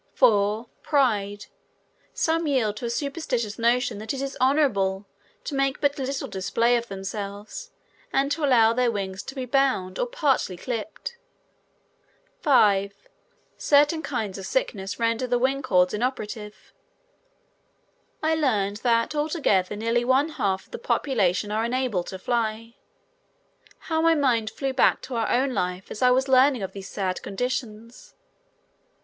4. 0.15 0.65
Pride. 0.81 1.45
Some 2.11 2.47
yield 2.47 2.77
to 2.77 2.85
a 2.85 2.89
superstitious 2.89 3.59
notion 3.59 3.99
that 3.99 4.15
it 4.15 4.21
is 4.23 4.35
honorable 4.41 5.05
to 5.43 5.53
make 5.53 5.79
but 5.79 5.99
little 5.99 6.27
display 6.27 6.75
of 6.75 6.87
themselves, 6.87 7.69
and 8.11 8.35
allow 8.35 8.73
their 8.73 8.89
wings 8.89 9.21
to 9.21 9.35
be 9.35 9.45
bound 9.45 9.99
or 9.99 10.07
partly 10.07 10.57
clipped. 10.57 11.17
5. 12.39 12.91
Certain 13.59 14.01
kinds 14.01 14.39
of 14.39 14.47
sickness 14.47 14.97
render 14.99 15.27
the 15.27 15.37
wing 15.37 15.61
chords 15.61 15.93
inoperative. 15.93 16.73
I 18.23 18.33
learned 18.33 18.77
that 18.77 19.13
altogether 19.13 19.75
nearly 19.75 20.03
one 20.03 20.29
half 20.29 20.65
of 20.65 20.71
the 20.71 20.79
population 20.79 21.51
are 21.51 21.63
unable 21.63 22.03
to 22.05 22.17
fly. 22.17 22.73
How 23.81 24.01
my 24.01 24.15
mind 24.15 24.49
flew 24.49 24.73
back 24.73 25.03
to 25.03 25.15
our 25.15 25.29
own 25.29 25.53
life 25.53 25.91
as 25.91 26.01
I 26.01 26.09
was 26.09 26.27
learning 26.27 26.63
of 26.63 26.71
these 26.71 26.89
sad 26.89 27.21
conditions. 27.21 28.15